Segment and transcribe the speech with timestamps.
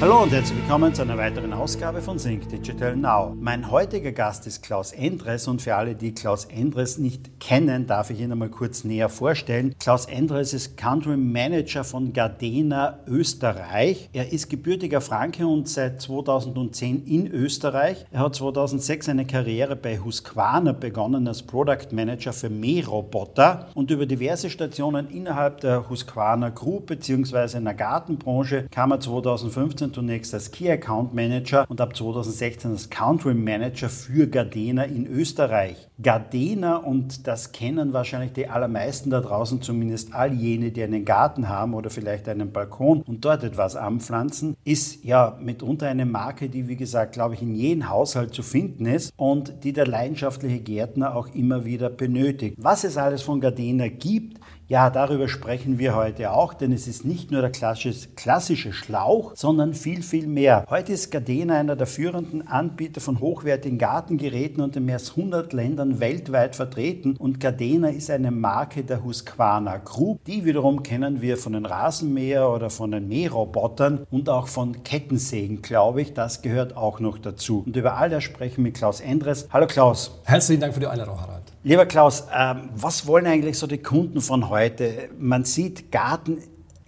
[0.00, 3.34] Hallo und herzlich willkommen zu einer weiteren Ausgabe von Think Digital Now.
[3.34, 8.10] Mein heutiger Gast ist Klaus Endres und für alle, die Klaus Endres nicht kennen, darf
[8.10, 9.74] ich ihn einmal kurz näher vorstellen.
[9.80, 14.08] Klaus Endres ist Country Manager von Gardena Österreich.
[14.12, 18.06] Er ist gebürtiger Franke und seit 2010 in Österreich.
[18.12, 24.06] Er hat 2006 eine Karriere bei Husqvarna begonnen als Product Manager für Mähroboter und über
[24.06, 27.58] diverse Stationen innerhalb der Husqvarna Group bzw.
[27.58, 32.70] in der Gartenbranche kam er 2015 2015 zunächst als Key Account Manager und ab 2016
[32.72, 35.88] als Country Manager für Gardena in Österreich.
[36.00, 41.48] Gardena, und das kennen wahrscheinlich die allermeisten da draußen, zumindest all jene, die einen Garten
[41.48, 46.68] haben oder vielleicht einen Balkon und dort etwas anpflanzen, ist ja mitunter eine Marke, die,
[46.68, 51.16] wie gesagt, glaube ich, in jedem Haushalt zu finden ist und die der leidenschaftliche Gärtner
[51.16, 52.56] auch immer wieder benötigt.
[52.58, 54.38] Was es alles von Gardena gibt,
[54.68, 59.72] ja, darüber sprechen wir heute auch, denn es ist nicht nur der klassische Schlauch, sondern
[59.72, 60.66] viel, viel mehr.
[60.68, 65.54] Heute ist Gardena einer der führenden Anbieter von hochwertigen Gartengeräten und in mehr als 100
[65.54, 67.16] Ländern weltweit vertreten.
[67.16, 70.22] Und Gardena ist eine Marke der Husqvarna Group.
[70.26, 75.62] Die wiederum kennen wir von den Rasenmäher oder von den Mährobotern und auch von Kettensägen,
[75.62, 76.12] glaube ich.
[76.12, 77.62] Das gehört auch noch dazu.
[77.64, 79.48] Und über all das sprechen wir mit Klaus Endres.
[79.50, 80.20] Hallo Klaus.
[80.24, 81.57] Herzlichen Dank für die Einladung, Harald.
[81.64, 85.08] Lieber Klaus, ähm, was wollen eigentlich so die Kunden von heute?
[85.18, 86.38] Man sieht, Garten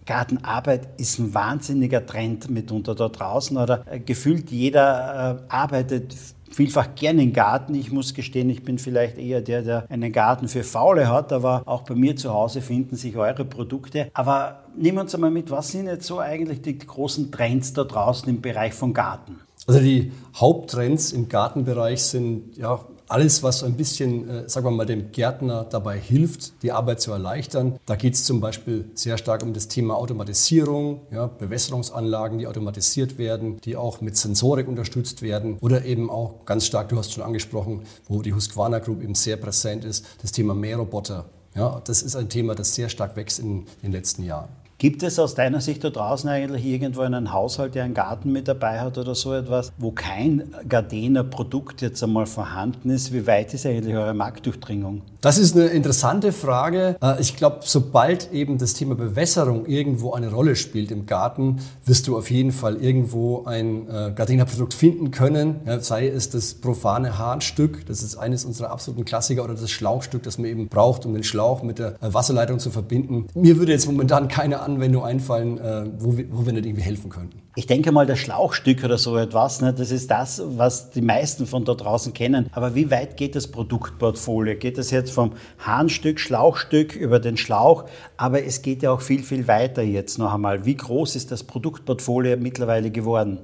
[0.06, 6.16] Gartenarbeit ist ein wahnsinniger Trend mitunter da draußen oder äh, gefühlt jeder äh, arbeitet
[6.50, 7.74] vielfach gerne im Garten.
[7.74, 11.62] Ich muss gestehen, ich bin vielleicht eher der, der einen Garten für Faule hat, aber
[11.66, 14.10] auch bei mir zu Hause finden sich eure Produkte.
[14.14, 17.84] Aber nehmen wir uns einmal mit, was sind jetzt so eigentlich die großen Trends da
[17.84, 19.40] draußen im Bereich von Garten?
[19.68, 22.80] Also die Haupttrends im Gartenbereich sind ja
[23.10, 27.00] alles, was so ein bisschen, äh, sagen wir mal, dem Gärtner dabei hilft, die Arbeit
[27.00, 27.78] zu erleichtern.
[27.86, 33.18] Da geht es zum Beispiel sehr stark um das Thema Automatisierung, ja, Bewässerungsanlagen, die automatisiert
[33.18, 37.24] werden, die auch mit Sensorik unterstützt werden oder eben auch ganz stark, du hast schon
[37.24, 41.26] angesprochen, wo die Husqvarna Group eben sehr präsent ist, das Thema Mähroboter.
[41.54, 44.59] Ja, das ist ein Thema, das sehr stark wächst in den letzten Jahren.
[44.80, 48.48] Gibt es aus deiner Sicht da draußen eigentlich irgendwo einen Haushalt, der einen Garten mit
[48.48, 53.12] dabei hat oder so etwas, wo kein Gardena Produkt jetzt einmal vorhanden ist?
[53.12, 55.02] Wie weit ist eigentlich eure Marktdurchdringung?
[55.20, 56.96] Das ist eine interessante Frage.
[57.02, 62.08] Äh, ich glaube, sobald eben das Thema Bewässerung irgendwo eine Rolle spielt im Garten, wirst
[62.08, 65.60] du auf jeden Fall irgendwo ein äh, Gardena-Produkt finden können.
[65.80, 70.38] sei es das profane Hahnstück, das ist eines unserer absoluten Klassiker, oder das Schlauchstück, das
[70.38, 73.26] man eben braucht, um den Schlauch mit der äh, Wasserleitung zu verbinden.
[73.34, 75.60] Mir würde jetzt momentan keine Anwendung einfallen,
[75.98, 77.42] wo wir, wo wir nicht irgendwie helfen könnten.
[77.56, 81.46] Ich denke mal, das Schlauchstück oder so etwas, ne, das ist das, was die meisten
[81.46, 82.48] von da draußen kennen.
[82.52, 84.56] Aber wie weit geht das Produktportfolio?
[84.56, 87.84] Geht das jetzt vom Hahnstück, Schlauchstück über den Schlauch?
[88.16, 90.64] Aber es geht ja auch viel, viel weiter jetzt noch einmal.
[90.64, 93.38] Wie groß ist das Produktportfolio mittlerweile geworden?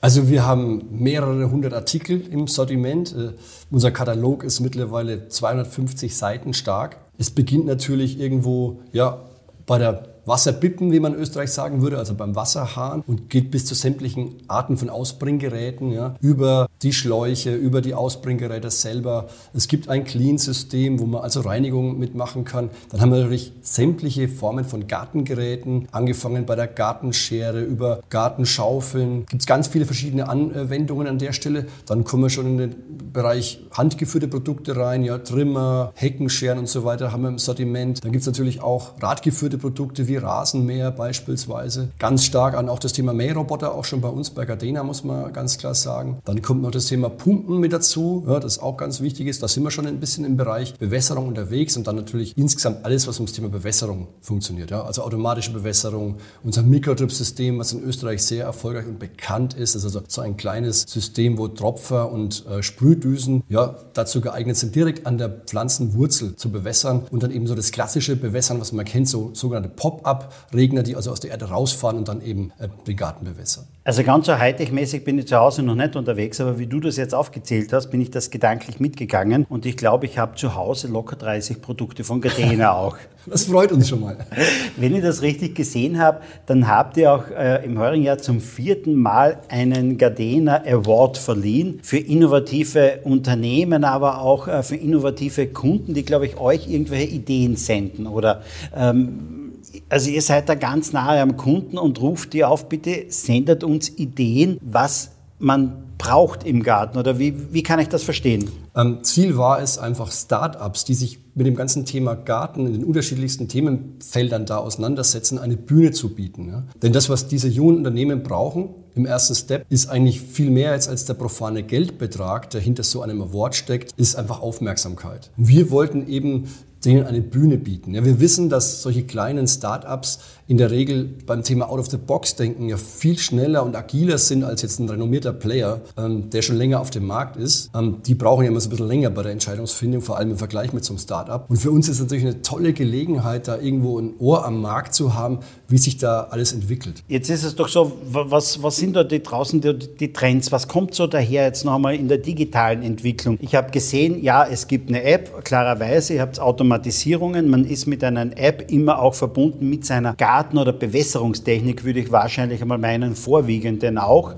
[0.00, 3.14] Also wir haben mehrere hundert Artikel im Sortiment.
[3.16, 3.32] Äh,
[3.70, 6.96] unser Katalog ist mittlerweile 250 Seiten stark.
[7.18, 9.20] Es beginnt natürlich irgendwo ja,
[9.64, 13.66] bei der Wasserbippen, wie man in Österreich sagen würde, also beim Wasserhahn und geht bis
[13.66, 19.28] zu sämtlichen Arten von Ausbringgeräten, ja, über die Schläuche, über die Ausbringgeräte selber.
[19.52, 22.70] Es gibt ein Clean-System, wo man also Reinigung mitmachen kann.
[22.90, 29.26] Dann haben wir natürlich sämtliche Formen von Gartengeräten, angefangen bei der Gartenschere, über Gartenschaufeln.
[29.26, 31.66] Gibt es ganz viele verschiedene Anwendungen an der Stelle.
[31.86, 32.74] Dann kommen wir schon in den
[33.12, 38.04] Bereich handgeführte Produkte rein, ja, Trimmer, Heckenscheren und so weiter haben wir im Sortiment.
[38.04, 41.88] Dann gibt es natürlich auch radgeführte Produkte wie wie Rasenmäher beispielsweise.
[41.98, 45.32] Ganz stark an auch das Thema Mähroboter, auch schon bei uns bei Gardena, muss man
[45.32, 46.18] ganz klar sagen.
[46.26, 49.42] Dann kommt noch das Thema Pumpen mit dazu, ja, das auch ganz wichtig ist.
[49.42, 53.06] Da sind wir schon ein bisschen im Bereich Bewässerung unterwegs und dann natürlich insgesamt alles,
[53.08, 54.70] was ums Thema Bewässerung funktioniert.
[54.70, 54.82] Ja.
[54.82, 59.74] Also automatische Bewässerung, unser Mikrodrip-System, was in Österreich sehr erfolgreich und bekannt ist.
[59.74, 64.58] Das ist also so ein kleines System, wo Tropfer und äh, Sprühdüsen ja, dazu geeignet
[64.58, 68.72] sind, direkt an der Pflanzenwurzel zu bewässern und dann eben so das klassische Bewässern, was
[68.72, 72.52] man kennt, so sogenannte Pop Pop-up-Regner, die also aus der Erde rausfahren und dann eben
[72.58, 73.64] äh, den Garten bewässern.
[73.84, 76.96] Also ganz so hightech-mäßig bin ich zu Hause noch nicht unterwegs, aber wie du das
[76.96, 80.88] jetzt aufgezählt hast, bin ich das gedanklich mitgegangen und ich glaube, ich habe zu Hause
[80.88, 82.96] locker 30 Produkte von Gardena auch.
[83.26, 84.16] Das freut uns schon mal.
[84.76, 88.40] Wenn ich das richtig gesehen habe, dann habt ihr auch äh, im heurigen Jahr zum
[88.40, 95.94] vierten Mal einen Gardena Award verliehen für innovative Unternehmen, aber auch äh, für innovative Kunden,
[95.94, 98.42] die, glaube ich, euch irgendwelche Ideen senden oder
[98.76, 99.41] ähm,
[99.88, 103.88] also ihr seid da ganz nahe am Kunden und ruft die auf, bitte sendet uns
[103.88, 108.50] Ideen, was man braucht im Garten oder wie, wie kann ich das verstehen?
[108.74, 112.84] Ähm, Ziel war es einfach Startups, die sich mit dem ganzen Thema Garten in den
[112.84, 116.48] unterschiedlichsten Themenfeldern da auseinandersetzen, eine Bühne zu bieten.
[116.48, 116.62] Ja?
[116.82, 120.88] Denn das, was diese jungen Unternehmen brauchen im ersten Step, ist eigentlich viel mehr als,
[120.88, 125.30] als der profane Geldbetrag, der hinter so einem Award steckt, ist einfach Aufmerksamkeit.
[125.36, 126.48] Wir wollten eben
[126.84, 127.94] denen eine Bühne bieten.
[127.94, 130.20] Ja, wir wissen, dass solche kleinen Startups
[130.52, 134.88] in der Regel beim Thema Out-of-the-Box-Denken ja viel schneller und agiler sind als jetzt ein
[134.90, 137.70] renommierter Player, ähm, der schon länger auf dem Markt ist.
[137.74, 140.36] Ähm, die brauchen ja immer so ein bisschen länger bei der Entscheidungsfindung, vor allem im
[140.36, 141.48] Vergleich mit so einem Startup.
[141.48, 144.94] Und für uns ist es natürlich eine tolle Gelegenheit, da irgendwo ein Ohr am Markt
[144.94, 145.38] zu haben,
[145.68, 147.02] wie sich da alles entwickelt.
[147.08, 150.52] Jetzt ist es doch so, was, was sind da die draußen die, die Trends?
[150.52, 153.38] Was kommt so daher jetzt noch einmal in der digitalen Entwicklung?
[153.40, 158.04] Ich habe gesehen, ja, es gibt eine App, klarerweise, ihr habt Automatisierungen, man ist mit
[158.04, 162.78] einer App immer auch verbunden mit seiner Garten Garten- oder Bewässerungstechnik würde ich wahrscheinlich einmal
[162.78, 164.34] meinen, vorwiegend denn auch.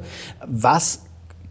[0.47, 1.01] Was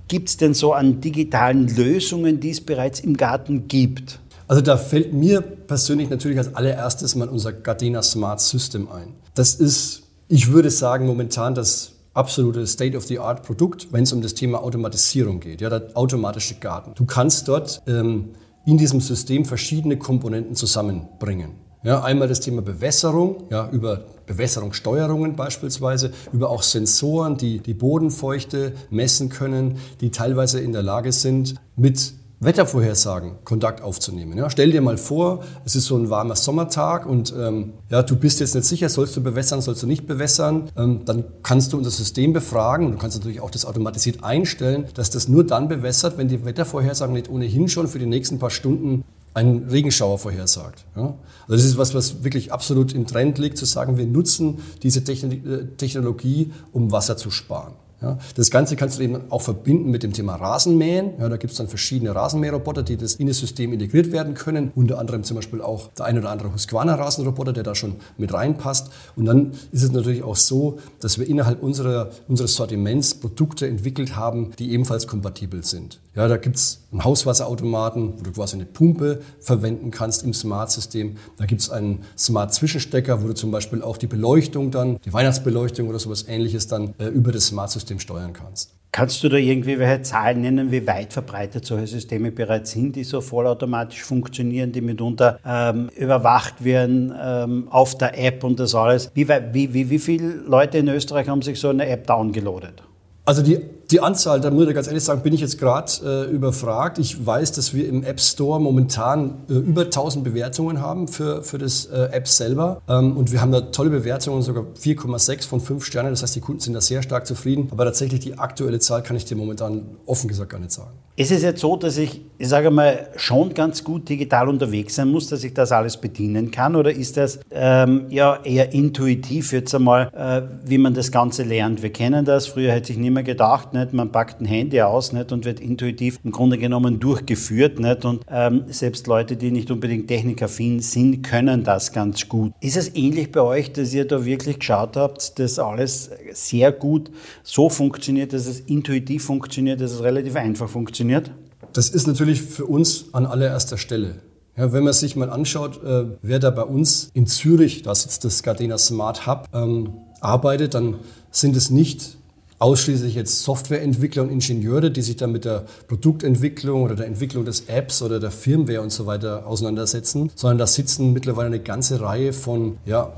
[0.08, 4.20] gibt es denn so an digitalen Lösungen, die es bereits im Garten gibt?
[4.48, 9.16] Also da fällt mir persönlich natürlich als allererstes mal unser Gardena Smart System ein.
[9.34, 15.40] Das ist, ich würde sagen, momentan das absolute State-of-the-Art-Produkt, wenn es um das Thema Automatisierung
[15.40, 16.92] geht, ja, der automatische Garten.
[16.94, 18.30] Du kannst dort ähm,
[18.68, 21.54] in diesem System verschiedene Komponenten zusammenbringen.
[21.84, 28.74] Ja, einmal das Thema Bewässerung, ja, über Bewässerungssteuerungen beispielsweise, über auch Sensoren, die die Bodenfeuchte
[28.90, 32.14] messen können, die teilweise in der Lage sind, mit
[32.46, 34.38] Wettervorhersagen Kontakt aufzunehmen.
[34.38, 38.16] Ja, stell dir mal vor, es ist so ein warmer Sommertag und ähm, ja, du
[38.16, 40.70] bist jetzt nicht sicher, sollst du bewässern, sollst du nicht bewässern.
[40.76, 44.86] Ähm, dann kannst du unser System befragen und du kannst natürlich auch das automatisiert einstellen,
[44.94, 48.50] dass das nur dann bewässert, wenn die Wettervorhersagen nicht ohnehin schon für die nächsten paar
[48.50, 49.04] Stunden
[49.34, 50.86] einen Regenschauer vorhersagt.
[50.96, 51.16] Ja?
[51.48, 55.00] Also das ist was, was wirklich absolut im Trend liegt, zu sagen, wir nutzen diese
[55.00, 57.74] äh, Technologie, um Wasser zu sparen.
[58.04, 61.12] Ja, das Ganze kannst du eben auch verbinden mit dem Thema Rasenmähen.
[61.20, 64.72] Ja, da gibt es dann verschiedene Rasenmäherroboter, die das in das System integriert werden können.
[64.76, 68.34] Unter anderem zum Beispiel auch der ein oder andere Husqvarna Rasenroboter, der da schon mit
[68.34, 68.92] reinpasst.
[69.16, 74.18] Und dann ist es natürlich auch so, dass wir innerhalb unserer, unseres Sortiments Produkte entwickelt
[74.18, 76.00] haben, die ebenfalls kompatibel sind.
[76.16, 81.18] Ja, da gibt es einen Hauswasserautomaten, wo du quasi eine Pumpe verwenden kannst im Smart-System.
[81.38, 85.88] Da gibt es einen Smart-Zwischenstecker, wo du zum Beispiel auch die Beleuchtung dann, die Weihnachtsbeleuchtung
[85.88, 88.74] oder sowas ähnliches dann äh, über das Smart-System steuern kannst.
[88.92, 93.04] Kannst du da irgendwie welche Zahlen nennen, wie weit verbreitet solche Systeme bereits sind, die
[93.04, 99.10] so vollautomatisch funktionieren, die mitunter ähm, überwacht werden ähm, auf der App und das alles?
[99.16, 102.84] Wie, wie, wie, wie viele Leute in Österreich haben sich so eine App downgeloadet?
[103.26, 103.62] Also die,
[103.94, 106.98] die Anzahl, da muss ich ganz ehrlich sagen, bin ich jetzt gerade äh, überfragt.
[106.98, 111.60] Ich weiß, dass wir im App Store momentan äh, über 1000 Bewertungen haben für, für
[111.60, 112.82] das äh, App selber.
[112.90, 116.10] Ähm, und wir haben da tolle Bewertungen, sogar 4,6 von 5 Sternen.
[116.10, 117.68] Das heißt, die Kunden sind da sehr stark zufrieden.
[117.70, 120.90] Aber tatsächlich die aktuelle Zahl kann ich dir momentan offen gesagt gar nicht sagen.
[121.16, 125.12] Ist es jetzt so, dass ich, ich sage mal, schon ganz gut digital unterwegs sein
[125.12, 126.76] muss, dass ich das alles bedienen kann?
[126.76, 131.84] Oder ist das ähm, ja eher intuitiv jetzt einmal, äh, wie man das Ganze lernt?
[131.84, 132.48] Wir kennen das.
[132.48, 133.94] Früher hätte ich nicht mehr gedacht, nicht?
[133.94, 135.32] man packt ein Handy aus nicht?
[135.32, 137.80] und wird intuitiv im Grunde genommen durchgeführt.
[137.80, 138.06] Nicht?
[138.06, 142.54] Und ähm, selbst Leute, die nicht unbedingt technikaffin sind, können das ganz gut.
[142.62, 147.12] Ist es ähnlich bei euch, dass ihr da wirklich geschaut habt, dass alles sehr gut
[147.44, 151.32] so funktioniert, dass es intuitiv funktioniert, dass es relativ einfach funktioniert?
[151.74, 154.16] Das ist natürlich für uns an allererster Stelle.
[154.56, 158.24] Ja, wenn man sich mal anschaut, äh, wer da bei uns in Zürich, da sitzt
[158.24, 160.96] das Gardena Smart Hub, ähm, arbeitet, dann
[161.32, 162.18] sind es nicht
[162.60, 167.62] ausschließlich jetzt Softwareentwickler und Ingenieure, die sich dann mit der Produktentwicklung oder der Entwicklung des
[167.68, 172.34] Apps oder der Firmware und so weiter auseinandersetzen, sondern da sitzen mittlerweile eine ganze Reihe
[172.34, 173.14] von ja,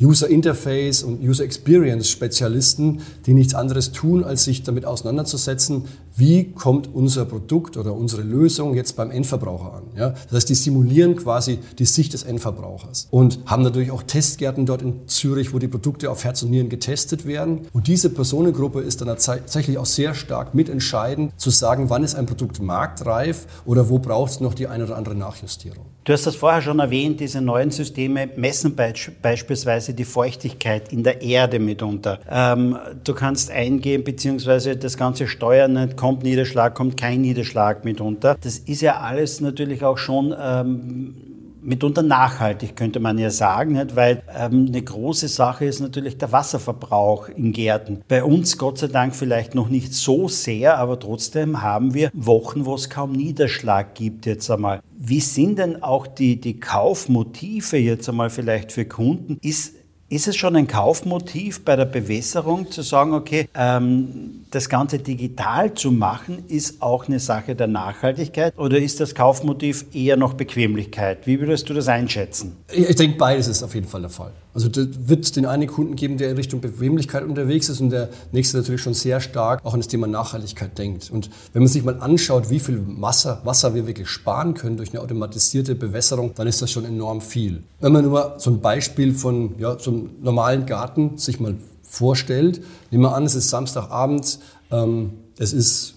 [0.00, 5.84] User Interface und User Experience Spezialisten, die nichts anderes tun, als sich damit auseinanderzusetzen,
[6.16, 9.82] wie kommt unser Produkt oder unsere Lösung jetzt beim Endverbraucher an.
[9.96, 10.10] Ja?
[10.10, 14.82] Das heißt, die simulieren quasi die Sicht des Endverbrauchers und haben natürlich auch Testgärten dort
[14.82, 17.62] in Zürich, wo die Produkte auf Herz und Nieren getestet werden.
[17.72, 22.26] Und diese Personengruppe ist dann tatsächlich auch sehr stark mitentscheidend, zu sagen, wann ist ein
[22.26, 25.84] Produkt marktreif oder wo braucht es noch die eine oder andere Nachjustierung.
[26.04, 31.22] Du hast das vorher schon erwähnt, diese neuen Systeme messen beispielsweise die Feuchtigkeit in der
[31.22, 32.20] Erde mitunter.
[32.30, 34.74] Ähm, du kannst eingehen bzw.
[34.74, 38.36] das Ganze steuern, kommt Niederschlag, kommt kein Niederschlag mitunter.
[38.42, 41.14] Das ist ja alles natürlich auch schon ähm,
[41.62, 43.96] mitunter nachhaltig, könnte man ja sagen, nicht?
[43.96, 48.02] weil ähm, eine große Sache ist natürlich der Wasserverbrauch in Gärten.
[48.06, 52.66] Bei uns Gott sei Dank vielleicht noch nicht so sehr, aber trotzdem haben wir Wochen,
[52.66, 54.80] wo es kaum Niederschlag gibt jetzt einmal.
[54.98, 59.38] Wie sind denn auch die, die Kaufmotive jetzt einmal vielleicht für Kunden?
[59.40, 59.76] Ist
[60.10, 65.72] Ist es schon ein Kaufmotiv bei der Bewässerung zu sagen, okay, ähm, das Ganze digital
[65.74, 71.26] zu machen, ist auch eine Sache der Nachhaltigkeit oder ist das Kaufmotiv eher noch Bequemlichkeit?
[71.26, 72.56] Wie würdest du das einschätzen?
[72.70, 74.32] Ich denke, beides ist auf jeden Fall der Fall.
[74.54, 78.08] Also da wird den einen Kunden geben, der in Richtung Bequemlichkeit unterwegs ist und der
[78.30, 81.10] nächste natürlich schon sehr stark auch an das Thema Nachhaltigkeit denkt.
[81.10, 84.90] Und wenn man sich mal anschaut, wie viel Wasser, Wasser wir wirklich sparen können durch
[84.90, 87.64] eine automatisierte Bewässerung, dann ist das schon enorm viel.
[87.80, 91.56] Wenn man nur mal so ein Beispiel von ja, so einem normalen Garten sich mal
[91.82, 94.38] vorstellt, nehmen wir an, es ist Samstagabend,
[94.70, 95.94] ähm, es ist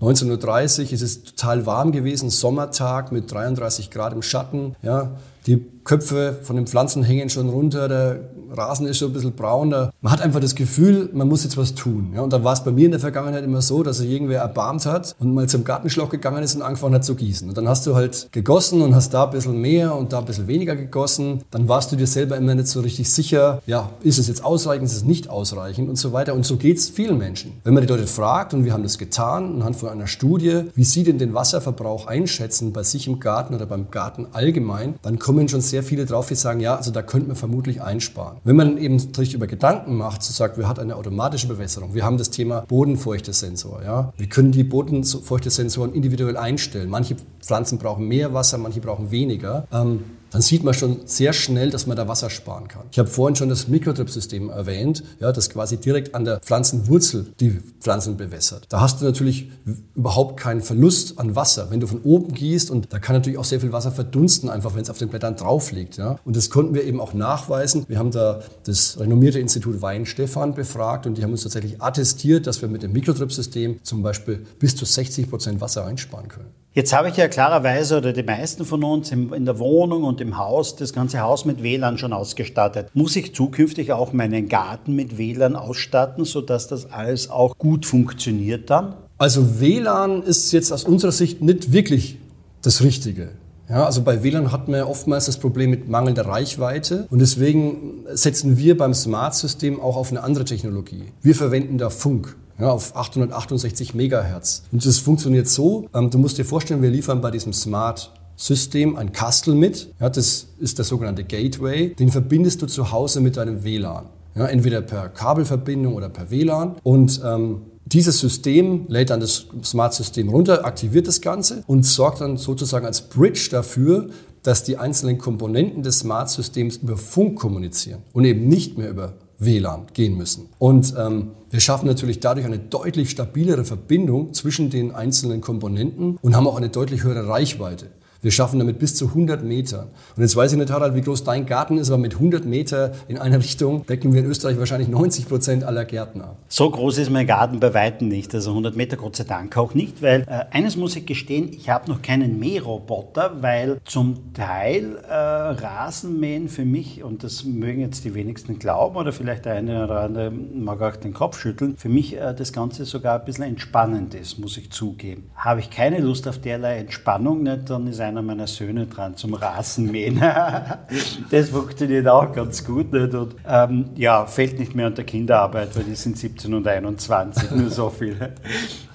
[0.00, 4.74] 19.30 Uhr, es ist total warm gewesen, Sommertag mit 33 Grad im Schatten.
[4.82, 5.12] Ja,
[5.46, 9.68] die Köpfe von den Pflanzen hängen schon runter, der Rasen ist schon ein bisschen braun.
[9.68, 12.12] Man hat einfach das Gefühl, man muss jetzt was tun.
[12.14, 14.40] Ja, und dann war es bei mir in der Vergangenheit immer so, dass sich irgendwer
[14.40, 17.48] erbarmt hat und mal zum Gartenschloch gegangen ist und angefangen hat zu gießen.
[17.48, 20.24] Und dann hast du halt gegossen und hast da ein bisschen mehr und da ein
[20.24, 21.42] bisschen weniger gegossen.
[21.50, 24.86] Dann warst du dir selber immer nicht so richtig sicher, ja, ist es jetzt ausreichend,
[24.86, 26.34] ist es nicht ausreichend und so weiter.
[26.34, 27.52] Und so geht es vielen Menschen.
[27.64, 30.84] Wenn man die Leute fragt, und wir haben das getan, anhand von einer Studie, wie
[30.84, 35.33] sie denn den Wasserverbrauch einschätzen bei sich im Garten oder beim Garten allgemein, dann kommen
[35.48, 38.38] schon sehr viele drauf, die sagen, ja, also da könnte man vermutlich einsparen.
[38.44, 42.04] Wenn man eben sich über Gedanken macht, so sagt, wir haben eine automatische Bewässerung, wir
[42.04, 46.88] haben das Thema Bodenfeuchtesensor, ja, wir können die Bodenfeuchtesensoren individuell einstellen.
[46.88, 49.66] Manche Pflanzen brauchen mehr Wasser, manche brauchen weniger.
[49.72, 50.00] Ähm,
[50.34, 52.86] dann sieht man schon sehr schnell, dass man da Wasser sparen kann.
[52.90, 57.60] Ich habe vorhin schon das Mikrotrip-System erwähnt, ja, das quasi direkt an der Pflanzenwurzel die
[57.78, 58.66] Pflanzen bewässert.
[58.68, 59.52] Da hast du natürlich
[59.94, 63.44] überhaupt keinen Verlust an Wasser, wenn du von oben gießt und da kann natürlich auch
[63.44, 65.98] sehr viel Wasser verdunsten, einfach wenn es auf den Blättern drauf liegt.
[65.98, 66.18] Ja.
[66.24, 67.84] Und das konnten wir eben auch nachweisen.
[67.86, 72.60] Wir haben da das renommierte Institut Weinstefan befragt und die haben uns tatsächlich attestiert, dass
[72.60, 76.63] wir mit dem Mikrotrip-System zum Beispiel bis zu 60 Prozent Wasser einsparen können.
[76.76, 80.36] Jetzt habe ich ja klarerweise oder die meisten von uns in der Wohnung und im
[80.38, 82.88] Haus das ganze Haus mit WLAN schon ausgestattet.
[82.94, 88.70] Muss ich zukünftig auch meinen Garten mit WLAN ausstatten, sodass das alles auch gut funktioniert
[88.70, 88.96] dann?
[89.18, 92.18] Also WLAN ist jetzt aus unserer Sicht nicht wirklich
[92.62, 93.28] das Richtige.
[93.68, 98.04] Ja, also bei WLAN hat man ja oftmals das Problem mit mangelnder Reichweite und deswegen
[98.14, 101.04] setzen wir beim Smart-System auch auf eine andere Technologie.
[101.22, 104.62] Wir verwenden da Funk ja, auf 868 Megahertz.
[104.72, 108.96] Und das funktioniert so, ähm, du musst dir vorstellen, wir liefern bei diesem Smart System
[108.96, 109.92] ein Kastel mit.
[110.00, 111.94] Ja, das ist der sogenannte Gateway.
[111.94, 114.06] Den verbindest du zu Hause mit deinem WLAN.
[114.34, 116.76] Ja, entweder per Kabelverbindung oder per WLAN.
[116.82, 122.36] Und ähm, dieses System lädt dann das Smart-System runter, aktiviert das Ganze und sorgt dann
[122.36, 124.08] sozusagen als Bridge dafür,
[124.42, 129.86] dass die einzelnen Komponenten des Smart-Systems über Funk kommunizieren und eben nicht mehr über WLAN
[129.92, 130.48] gehen müssen.
[130.58, 136.34] Und ähm, wir schaffen natürlich dadurch eine deutlich stabilere Verbindung zwischen den einzelnen Komponenten und
[136.34, 137.92] haben auch eine deutlich höhere Reichweite.
[138.24, 139.88] Wir schaffen damit bis zu 100 Metern.
[140.16, 142.92] Und jetzt weiß ich nicht, Harald, wie groß dein Garten ist, aber mit 100 Meter
[143.06, 146.38] in eine Richtung decken wir in Österreich wahrscheinlich 90 Prozent aller Gärten ab.
[146.48, 149.74] So groß ist mein Garten bei Weitem nicht, also 100 Meter Gott sei Dank auch
[149.74, 154.96] nicht, weil äh, eines muss ich gestehen, ich habe noch keinen Mähroboter, weil zum Teil
[155.06, 159.84] äh, Rasenmähen für mich, und das mögen jetzt die wenigsten glauben oder vielleicht der eine
[159.84, 163.44] oder andere mag auch den Kopf schütteln, für mich äh, das Ganze sogar ein bisschen
[163.44, 165.30] entspannend ist, muss ich zugeben.
[165.36, 169.16] Habe ich keine Lust auf derlei Entspannung, nicht, dann ist ein einer meiner Söhne dran
[169.16, 170.20] zum Rasenmähen.
[171.30, 172.92] das funktioniert auch ganz gut.
[172.92, 173.14] Nicht?
[173.14, 177.70] Und ähm, ja, fällt nicht mehr unter Kinderarbeit, weil die sind 17 und 21, nur
[177.70, 178.16] so viel.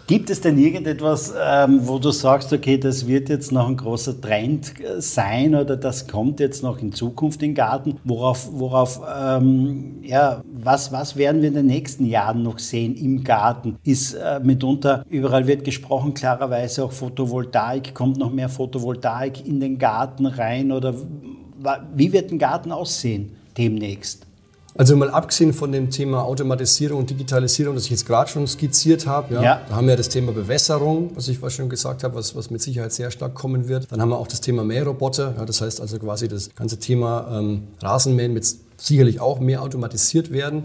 [0.10, 4.20] Gibt es denn irgendetwas, ähm, wo du sagst, okay, das wird jetzt noch ein großer
[4.20, 8.00] Trend äh, sein oder das kommt jetzt noch in Zukunft in Garten?
[8.04, 13.24] Worauf, worauf ähm, ja, was, was werden wir in den nächsten Jahren noch sehen im
[13.24, 13.78] Garten?
[13.84, 19.78] Ist äh, mitunter, überall wird gesprochen, klarerweise auch Photovoltaik, kommt noch mehr Photovoltaik in den
[19.78, 20.96] Garten rein oder
[21.94, 24.26] wie wird ein Garten aussehen demnächst?
[24.76, 29.08] Also mal abgesehen von dem Thema Automatisierung und Digitalisierung, das ich jetzt gerade schon skizziert
[29.08, 29.62] habe, ja, ja.
[29.68, 32.94] da haben wir das Thema Bewässerung, was ich schon gesagt habe, was, was mit Sicherheit
[32.94, 33.92] sehr stark kommen wird.
[33.92, 37.40] Dann haben wir auch das Thema Mähroboter, ja, das heißt also quasi das ganze Thema
[37.40, 38.46] ähm, Rasenmähen wird
[38.78, 40.64] sicherlich auch mehr automatisiert werden.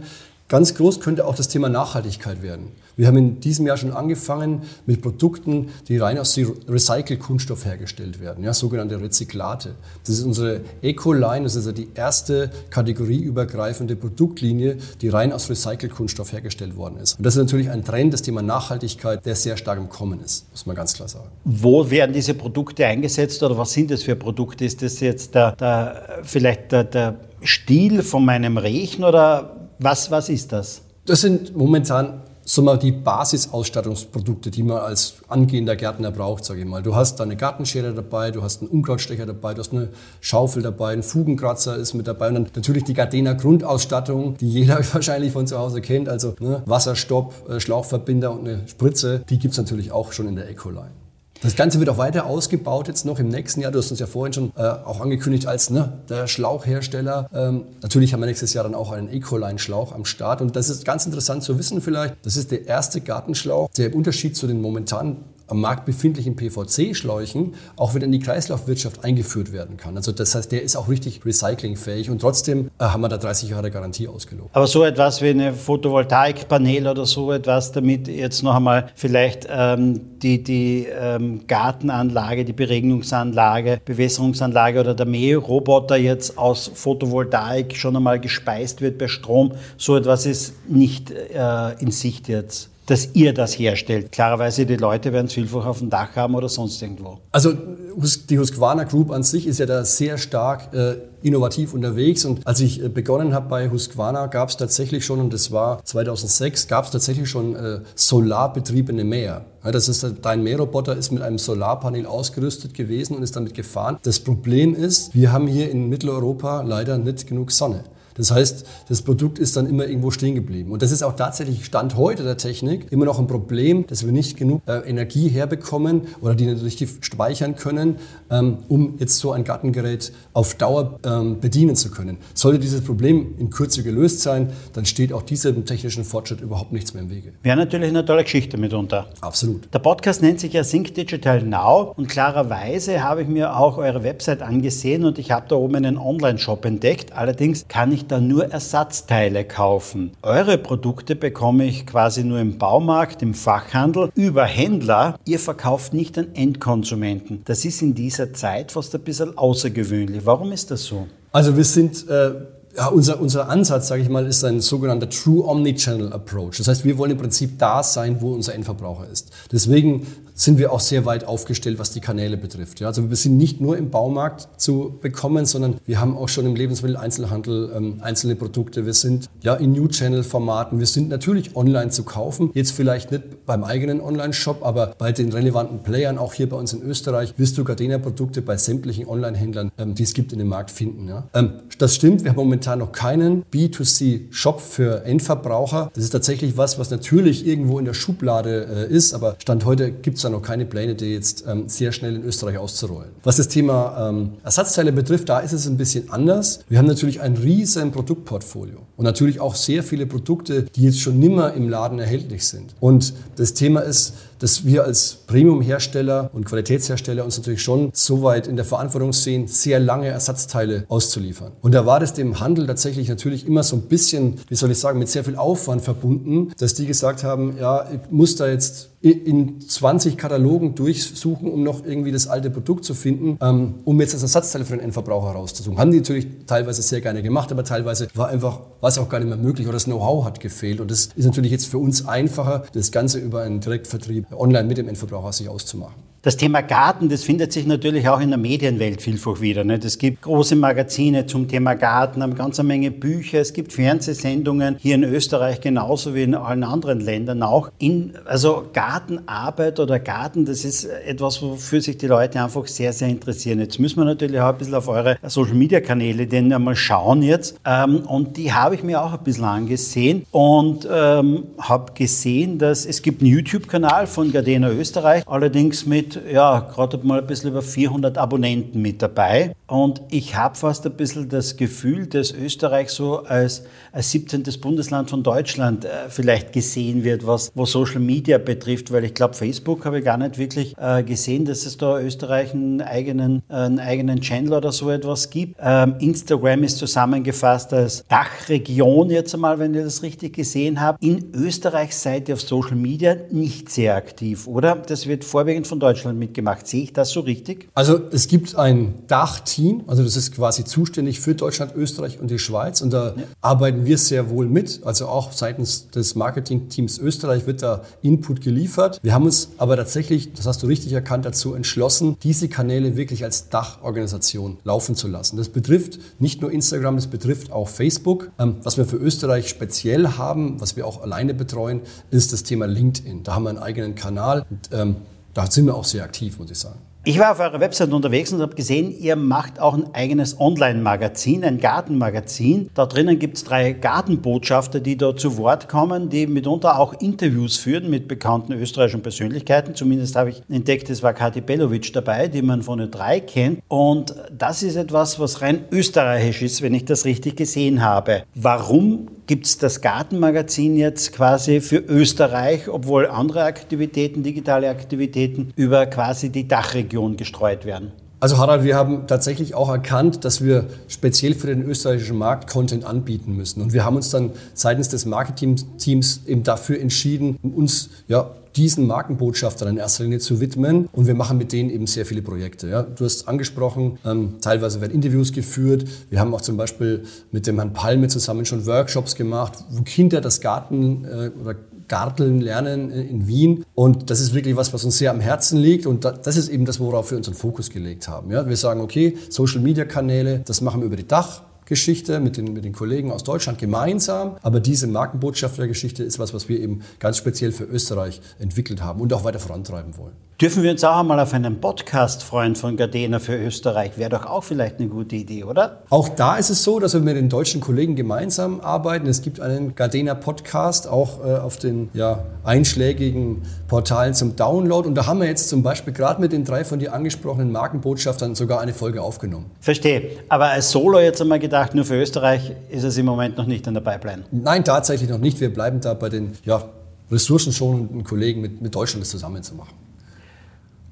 [0.49, 2.68] Ganz groß könnte auch das Thema Nachhaltigkeit werden.
[2.96, 8.44] Wir haben in diesem Jahr schon angefangen mit Produkten, die rein aus Recycle-Kunststoff hergestellt werden,
[8.44, 9.74] ja, sogenannte Rezyklate.
[10.06, 16.32] Das ist unsere Eco-Line, das ist also die erste kategorieübergreifende Produktlinie, die rein aus Recycle-Kunststoff
[16.32, 17.18] hergestellt worden ist.
[17.18, 20.50] Und das ist natürlich ein Trend, das Thema Nachhaltigkeit, der sehr stark im Kommen ist,
[20.52, 21.30] muss man ganz klar sagen.
[21.44, 24.64] Wo werden diese Produkte eingesetzt oder was sind das für Produkte?
[24.64, 30.28] Ist das jetzt der, der vielleicht der, der Stiel von meinem Rechen oder was, was
[30.28, 30.82] ist das?
[31.06, 36.66] Das sind momentan so mal die Basisausstattungsprodukte, die man als angehender Gärtner braucht, sage ich
[36.66, 36.82] mal.
[36.82, 39.88] Du hast eine Gartenschere dabei, du hast einen Unkrautstecher dabei, du hast eine
[40.20, 44.80] Schaufel dabei, ein Fugenkratzer ist mit dabei und dann natürlich die Gardena Grundausstattung, die jeder
[44.92, 49.52] wahrscheinlich von zu Hause kennt, also ne, Wasserstopp, äh, Schlauchverbinder und eine Spritze, die gibt
[49.52, 51.03] es natürlich auch schon in der Ecoline.
[51.44, 53.70] Das Ganze wird auch weiter ausgebaut jetzt noch im nächsten Jahr.
[53.70, 57.28] Du hast uns ja vorhin schon äh, auch angekündigt als ne, der Schlauchhersteller.
[57.34, 60.40] Ähm, natürlich haben wir nächstes Jahr dann auch einen Ecoline-Schlauch am Start.
[60.40, 62.16] Und das ist ganz interessant zu wissen vielleicht.
[62.22, 67.54] Das ist der erste Gartenschlauch, der im Unterschied zu den momentanen am Markt befindlichen PVC-Schläuchen
[67.76, 69.96] auch wieder in die Kreislaufwirtschaft eingeführt werden kann.
[69.96, 73.50] Also das heißt, der ist auch richtig recyclingfähig und trotzdem äh, haben wir da 30
[73.50, 74.50] Jahre Garantie ausgelobt.
[74.52, 80.18] Aber so etwas wie eine Photovoltaikpanel oder so etwas, damit jetzt noch einmal vielleicht ähm,
[80.18, 88.20] die, die ähm, Gartenanlage, die Beregnungsanlage, Bewässerungsanlage oder der Mähroboter jetzt aus Photovoltaik schon einmal
[88.20, 93.58] gespeist wird bei Strom, so etwas ist nicht äh, in Sicht jetzt dass ihr das
[93.58, 94.12] herstellt.
[94.12, 97.18] Klarerweise, die Leute werden es vielfach auf dem Dach haben oder sonst irgendwo.
[97.32, 102.24] Also die Husqvarna Group an sich ist ja da sehr stark äh, innovativ unterwegs.
[102.24, 105.84] Und als ich äh, begonnen habe bei Husqvarna, gab es tatsächlich schon, und das war
[105.84, 109.44] 2006, gab es tatsächlich schon äh, solarbetriebene Mäher.
[109.64, 113.98] Ja, das ist, dein Mähroboter ist mit einem Solarpanel ausgerüstet gewesen und ist damit gefahren.
[114.02, 117.84] Das Problem ist, wir haben hier in Mitteleuropa leider nicht genug Sonne.
[118.14, 120.73] Das heißt, das Produkt ist dann immer irgendwo stehen geblieben.
[120.73, 124.12] Und das ist auch tatsächlich Stand heute der Technik immer noch ein Problem, dass wir
[124.12, 127.97] nicht genug äh, Energie herbekommen oder die natürlich speichern können,
[128.30, 132.18] ähm, um jetzt so ein Gartengerät auf Dauer ähm, bedienen zu können.
[132.35, 136.94] Sollte dieses Problem in Kürze gelöst sein, dann steht auch diesem technischen Fortschritt überhaupt nichts
[136.94, 137.33] mehr im Wege.
[137.42, 139.06] Wäre natürlich eine tolle Geschichte mitunter.
[139.21, 139.73] Absolut.
[139.73, 144.04] Der Podcast nennt sich ja Sync Digital Now und klarerweise habe ich mir auch eure
[144.04, 147.12] Website angesehen und ich habe da oben einen Online-Shop entdeckt.
[147.12, 150.12] Allerdings kann ich da nur Ersatzteile kaufen.
[150.23, 155.18] Eure Produkte bekomme ich quasi nur im Baumarkt, im Fachhandel, über Händler.
[155.25, 157.42] Ihr verkauft nicht an Endkonsumenten.
[157.44, 160.26] Das ist in dieser Zeit fast ein bisschen außergewöhnlich.
[160.26, 161.06] Warum ist das so?
[161.32, 162.32] Also wir sind äh
[162.76, 166.58] ja, unser, unser Ansatz, sage ich mal, ist ein sogenannter True Omnichannel Approach.
[166.58, 169.31] Das heißt, wir wollen im Prinzip da sein, wo unser Endverbraucher ist.
[169.52, 172.81] Deswegen sind wir auch sehr weit aufgestellt, was die Kanäle betrifft.
[172.81, 176.44] Ja, also wir sind nicht nur im Baumarkt zu bekommen, sondern wir haben auch schon
[176.44, 178.85] im Lebensmitteleinzelhandel ähm, einzelne Produkte.
[178.85, 180.81] Wir sind ja in New-Channel-Formaten.
[180.81, 182.51] Wir sind natürlich online zu kaufen.
[182.55, 186.73] Jetzt vielleicht nicht beim eigenen Online-Shop, aber bei den relevanten Playern, auch hier bei uns
[186.73, 190.73] in Österreich, wirst du Gardena-Produkte bei sämtlichen Online-Händlern, ähm, die es gibt, in dem Markt
[190.73, 191.09] finden.
[191.09, 191.29] Ja.
[191.33, 195.90] Ähm, das stimmt, wir haben momentan noch keinen B2C-Shop für Endverbraucher.
[195.94, 199.92] Das ist tatsächlich was, was natürlich irgendwo in der Schublade äh, ist, aber Stand heute
[199.92, 203.10] gibt es da noch keine Pläne, die jetzt ähm, sehr schnell in Österreich auszurollen.
[203.22, 206.60] Was das Thema ähm, Ersatzteile betrifft, da ist es ein bisschen anders.
[206.68, 211.18] Wir haben natürlich ein riesen Produktportfolio und natürlich auch sehr viele Produkte, die jetzt schon
[211.18, 212.74] nimmer im Laden erhältlich sind.
[212.80, 218.47] Und das Thema ist, dass wir als Premium-Hersteller und Qualitätshersteller uns natürlich schon so weit
[218.47, 221.53] in der Verantwortung sehen, sehr lange Ersatzteile auszuliefern.
[221.62, 224.79] Und da war das dem Handel tatsächlich natürlich immer so ein bisschen, wie soll ich
[224.79, 228.90] sagen, mit sehr viel Aufwand verbunden, dass die gesagt haben, ja, ich muss da jetzt
[229.05, 234.14] in 20 Katalogen durchsuchen, um noch irgendwie das alte Produkt zu finden, ähm, um jetzt
[234.14, 235.79] das Ersatzteil für den Endverbraucher rauszusuchen.
[235.79, 239.18] Haben die natürlich teilweise sehr gerne gemacht, aber teilweise war einfach, war es auch gar
[239.18, 240.81] nicht mehr möglich oder das Know-how hat gefehlt.
[240.81, 244.78] Und das ist natürlich jetzt für uns einfacher, das Ganze über einen Direktvertrieb online mit
[244.78, 246.13] dem Endverbraucher sich auszumachen.
[246.24, 249.62] Das Thema Garten, das findet sich natürlich auch in der Medienwelt vielfach wieder.
[249.62, 249.84] Nicht?
[249.84, 254.94] Es gibt große Magazine zum Thema Garten, eine ganze Menge Bücher, es gibt Fernsehsendungen, hier
[254.94, 257.70] in Österreich genauso wie in allen anderen Ländern auch.
[257.76, 263.08] In, also Gartenarbeit oder Garten, das ist etwas, wofür sich die Leute einfach sehr, sehr
[263.08, 263.60] interessieren.
[263.60, 267.60] Jetzt müssen wir natürlich auch ein bisschen auf eure Social-Media-Kanäle denn einmal schauen jetzt.
[267.66, 272.87] Ähm, und die habe ich mir auch ein bisschen angesehen und ähm, habe gesehen, dass
[272.87, 277.62] es gibt einen YouTube-Kanal von Gardena Österreich, allerdings mit ja, gerade mal ein bisschen über
[277.62, 279.55] 400 Abonnenten mit dabei.
[279.66, 284.42] Und ich habe fast ein bisschen das Gefühl, dass Österreich so als, als 17.
[284.61, 289.35] Bundesland von Deutschland äh, vielleicht gesehen wird, was, was Social Media betrifft, weil ich glaube,
[289.35, 293.55] Facebook habe ich gar nicht wirklich äh, gesehen, dass es da Österreich einen eigenen, äh,
[293.55, 295.57] einen eigenen Channel oder so etwas gibt.
[295.61, 301.03] Ähm, Instagram ist zusammengefasst als Dachregion jetzt einmal, wenn ihr das richtig gesehen habt.
[301.03, 304.77] In Österreich seid ihr auf Social Media nicht sehr aktiv, oder?
[304.77, 306.66] Das wird vorwiegend von Deutschland Deutschland mitgemacht.
[306.66, 307.68] Sehe ich das so richtig?
[307.74, 312.38] Also es gibt ein Dachteam, also das ist quasi zuständig für Deutschland, Österreich und die
[312.38, 313.22] Schweiz und da ja.
[313.40, 314.80] arbeiten wir sehr wohl mit.
[314.84, 319.00] Also auch seitens des Marketingteams Österreich wird da Input geliefert.
[319.02, 323.24] Wir haben uns aber tatsächlich, das hast du richtig erkannt, dazu entschlossen, diese Kanäle wirklich
[323.24, 325.36] als Dachorganisation laufen zu lassen.
[325.36, 328.30] Das betrifft nicht nur Instagram, das betrifft auch Facebook.
[328.38, 332.66] Ähm, was wir für Österreich speziell haben, was wir auch alleine betreuen, ist das Thema
[332.66, 333.22] LinkedIn.
[333.22, 334.96] Da haben wir einen eigenen Kanal und ähm,
[335.35, 336.79] da sind wir auch sehr aktiv, muss ich sagen.
[337.07, 341.44] Ich war auf eurer Website unterwegs und habe gesehen, ihr macht auch ein eigenes Online-Magazin,
[341.44, 342.70] ein Gartenmagazin.
[342.73, 347.59] Da drinnen gibt es drei Gartenbotschafter, die da zu Wort kommen, die mitunter auch Interviews
[347.59, 349.75] führen mit bekannten österreichischen Persönlichkeiten.
[349.75, 353.61] Zumindest habe ich entdeckt, es war Kati Belovic dabei, die man von den drei kennt.
[353.68, 358.23] Und das ist etwas, was rein österreichisch ist, wenn ich das richtig gesehen habe.
[358.35, 365.87] Warum gibt es das Gartenmagazin jetzt quasi für Österreich, obwohl andere Aktivitäten, digitale Aktivitäten über
[365.87, 367.92] quasi die Dachregion gestreut werden?
[368.20, 372.84] Also Harald, wir haben tatsächlich auch erkannt, dass wir speziell für den österreichischen Markt Content
[372.84, 373.60] anbieten müssen.
[373.60, 379.68] Und wir haben uns dann seitens des Marketing-Teams eben dafür entschieden, uns ja, diesen Markenbotschaftern
[379.68, 380.88] in erster Linie zu widmen.
[380.92, 382.68] Und wir machen mit denen eben sehr viele Projekte.
[382.68, 382.82] Ja.
[382.82, 385.84] Du hast angesprochen, ähm, teilweise werden Interviews geführt.
[386.10, 390.20] Wir haben auch zum Beispiel mit dem Herrn Palme zusammen schon Workshops gemacht, wo Kinder
[390.20, 391.56] das Garten äh, oder
[391.88, 393.64] Garteln lernen in Wien.
[393.74, 395.86] Und das ist wirklich was, was uns sehr am Herzen liegt.
[395.86, 398.30] Und das ist eben das, worauf wir unseren Fokus gelegt haben.
[398.30, 401.42] Ja, wir sagen, okay, Social-Media-Kanäle, das machen wir über die Dach.
[401.66, 404.37] Geschichte mit den, mit den Kollegen aus Deutschland gemeinsam.
[404.42, 409.12] Aber diese Markenbotschaftergeschichte ist was, was wir eben ganz speziell für Österreich entwickelt haben und
[409.12, 410.12] auch weiter vorantreiben wollen.
[410.40, 413.96] Dürfen wir uns auch einmal auf einen Podcast freuen von Gardena für Österreich?
[413.98, 415.83] Wäre doch auch vielleicht eine gute Idee, oder?
[415.90, 419.07] Auch da ist es so, dass wir mit den deutschen Kollegen gemeinsam arbeiten.
[419.07, 424.88] Es gibt einen Gardena Podcast auch äh, auf den ja, einschlägigen Portalen zum Download.
[424.88, 428.35] Und da haben wir jetzt zum Beispiel gerade mit den drei von dir angesprochenen Markenbotschaftern
[428.35, 429.53] sogar eine Folge aufgenommen.
[429.61, 430.11] Verstehe.
[430.29, 433.66] Aber als Solo jetzt einmal gedacht, nur für Österreich ist es im Moment noch nicht
[433.66, 434.24] in der Pipeline?
[434.30, 435.40] Nein, tatsächlich noch nicht.
[435.40, 436.64] Wir bleiben da bei den ja,
[437.10, 439.74] ressourcenschonenden Kollegen mit, mit Deutschland das zusammenzumachen.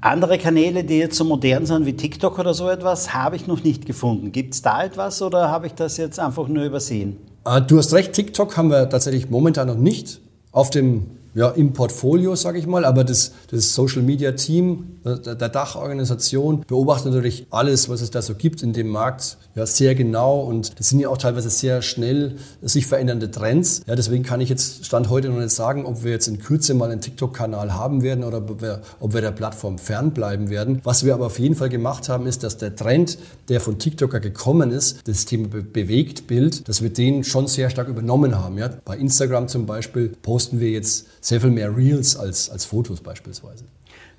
[0.00, 3.62] Andere Kanäle, die jetzt so modern sind wie TikTok oder so etwas, habe ich noch
[3.62, 4.32] nicht gefunden.
[4.32, 7.18] Gibt es da etwas oder habe ich das jetzt einfach nur übersehen?
[7.44, 10.20] Ah, du hast recht, TikTok haben wir tatsächlich momentan noch nicht
[10.50, 15.34] auf dem ja, im Portfolio, sage ich mal, aber das, das Social Media Team der,
[15.34, 19.94] der Dachorganisation beobachtet natürlich alles, was es da so gibt in dem Markt, ja, sehr
[19.94, 23.82] genau und das sind ja auch teilweise sehr schnell sich verändernde Trends.
[23.86, 26.74] Ja, deswegen kann ich jetzt Stand heute noch nicht sagen, ob wir jetzt in Kürze
[26.74, 30.80] mal einen TikTok-Kanal haben werden oder ob wir, ob wir der Plattform fernbleiben werden.
[30.84, 33.18] Was wir aber auf jeden Fall gemacht haben, ist, dass der Trend,
[33.48, 37.88] der von TikToker gekommen ist, das Thema Be Bewegtbild, dass wir den schon sehr stark
[37.88, 38.58] übernommen haben.
[38.58, 38.70] Ja.
[38.84, 43.64] Bei Instagram zum Beispiel posten wir jetzt sehr viel mehr Reels als, als Fotos beispielsweise.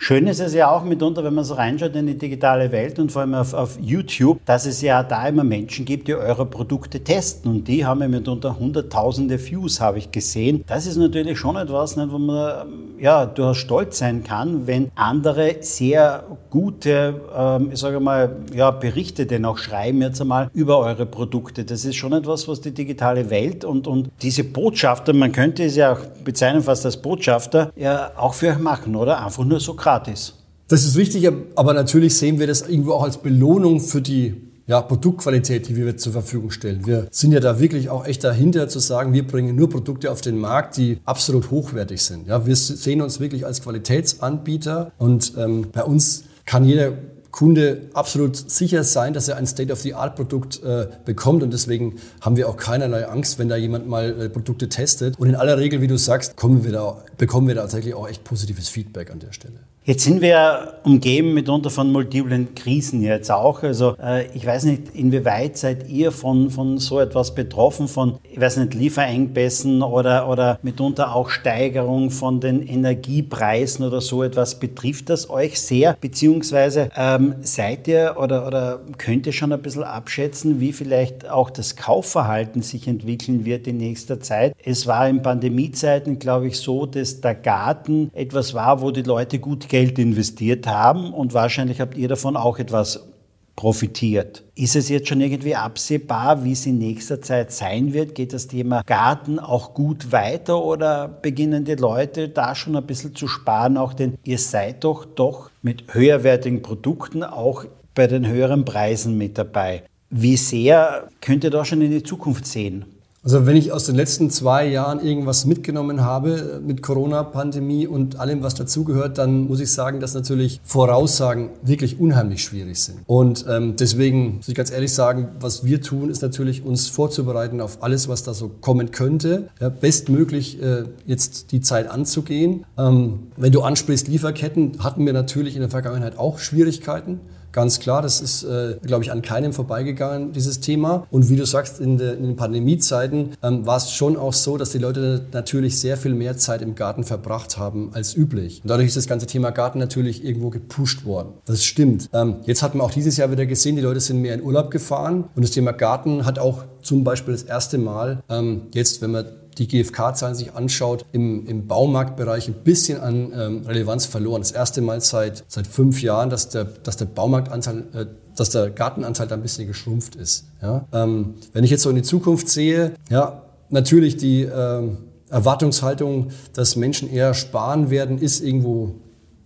[0.05, 3.09] Schön ist es ja auch mitunter, wenn man so reinschaut in die digitale Welt und
[3.09, 7.01] vor allem auf, auf, YouTube, dass es ja da immer Menschen gibt, die eure Produkte
[7.01, 10.65] testen und die haben ja mitunter hunderttausende Views, habe ich gesehen.
[10.67, 12.65] Das ist natürlich schon etwas, nicht, wo man
[12.99, 19.25] ja, durchaus stolz sein kann, wenn andere sehr gute, ähm, ich sage mal, ja, Berichte
[19.25, 21.63] denn auch schreiben jetzt einmal über eure Produkte.
[21.63, 25.77] Das ist schon etwas, was die digitale Welt und, und diese Botschafter, man könnte es
[25.77, 29.23] ja auch bezeichnen fast als Botschafter, ja auch für euch machen, oder?
[29.25, 30.33] Einfach nur so gratis.
[30.69, 34.81] Das ist richtig, aber natürlich sehen wir das irgendwo auch als Belohnung für die ja,
[34.81, 36.85] Produktqualität, die wir zur Verfügung stellen.
[36.85, 40.21] Wir sind ja da wirklich auch echt dahinter zu sagen, wir bringen nur Produkte auf
[40.21, 42.27] den Markt, die absolut hochwertig sind.
[42.27, 46.93] Ja, wir sehen uns wirklich als Qualitätsanbieter und ähm, bei uns kann jeder
[47.33, 51.41] Kunde absolut sicher sein, dass er ein State-of-the-Art-Produkt äh, bekommt.
[51.41, 55.19] Und deswegen haben wir auch keinerlei Angst, wenn da jemand mal äh, Produkte testet.
[55.19, 58.23] Und in aller Regel, wie du sagst, wir da, bekommen wir da tatsächlich auch echt
[58.23, 59.61] positives Feedback an der Stelle.
[59.85, 63.63] Jetzt sind wir umgeben mitunter von multiplen Krisen jetzt auch.
[63.63, 68.39] Also äh, ich weiß nicht, inwieweit seid ihr von, von so etwas betroffen, von, ich
[68.39, 74.57] weiß nicht, Lieferengpässen oder, oder mitunter auch Steigerung von den Energiepreisen oder so etwas.
[74.57, 75.97] Betrifft das euch sehr?
[75.99, 81.49] Beziehungsweise ähm, seid ihr oder, oder könnt ihr schon ein bisschen abschätzen, wie vielleicht auch
[81.49, 84.55] das Kaufverhalten sich entwickeln wird in nächster Zeit?
[84.63, 89.39] Es war in Pandemiezeiten, glaube ich, so, dass der Garten etwas war, wo die Leute
[89.39, 93.07] gut Geld investiert haben und wahrscheinlich habt ihr davon auch etwas
[93.55, 94.43] profitiert.
[94.53, 98.13] Ist es jetzt schon irgendwie absehbar, wie es in nächster Zeit sein wird?
[98.13, 103.15] Geht das Thema Garten auch gut weiter oder beginnen die Leute da schon ein bisschen
[103.15, 103.77] zu sparen?
[103.77, 109.39] Auch denn ihr seid doch doch mit höherwertigen Produkten auch bei den höheren Preisen mit
[109.39, 109.81] dabei.
[110.11, 112.85] Wie sehr könnt ihr da schon in die Zukunft sehen?
[113.23, 118.43] Also wenn ich aus den letzten zwei Jahren irgendwas mitgenommen habe mit Corona-Pandemie und allem,
[118.43, 122.99] was dazugehört, dann muss ich sagen, dass natürlich Voraussagen wirklich unheimlich schwierig sind.
[123.07, 127.61] Und ähm, deswegen muss ich ganz ehrlich sagen, was wir tun, ist natürlich uns vorzubereiten
[127.61, 129.47] auf alles, was da so kommen könnte.
[129.61, 132.65] Ja, bestmöglich äh, jetzt die Zeit anzugehen.
[132.77, 137.21] Ähm, wenn du ansprichst Lieferketten, hatten wir natürlich in der Vergangenheit auch Schwierigkeiten.
[137.53, 141.07] Ganz klar, das ist, äh, glaube ich, an keinem vorbeigegangen, dieses Thema.
[141.11, 144.57] Und wie du sagst, in, de, in den Pandemiezeiten ähm, war es schon auch so,
[144.57, 148.61] dass die Leute natürlich sehr viel mehr Zeit im Garten verbracht haben als üblich.
[148.63, 151.33] Und dadurch ist das ganze Thema Garten natürlich irgendwo gepusht worden.
[151.45, 152.09] Das stimmt.
[152.11, 154.71] Ähm, jetzt hat man auch dieses Jahr wieder gesehen, die Leute sind mehr in Urlaub
[154.71, 155.25] gefahren.
[155.35, 159.25] Und das Thema Garten hat auch zum Beispiel das erste Mal ähm, jetzt, wenn man
[159.57, 164.41] die GfK-Zahlen sich anschaut, im, im Baumarktbereich ein bisschen an ähm, Relevanz verloren.
[164.41, 168.69] Das erste Mal seit, seit fünf Jahren, dass der, dass der Baumarktanteil, äh, dass der
[168.69, 170.45] Gartenanteil da ein bisschen geschrumpft ist.
[170.61, 170.85] Ja?
[170.91, 174.97] Ähm, wenn ich jetzt so in die Zukunft sehe, ja, natürlich die ähm,
[175.29, 178.95] Erwartungshaltung, dass Menschen eher sparen werden, ist irgendwo